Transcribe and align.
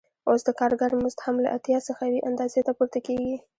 اوس 0.29 0.41
د 0.45 0.49
کارګر 0.59 0.91
مزد 1.01 1.19
هم 1.25 1.35
له 1.45 1.49
اتیا 1.57 1.79
څخه 1.87 2.01
یوې 2.07 2.21
اندازې 2.29 2.61
ته 2.67 2.71
پورته 2.77 2.99
کېږي 3.07 3.35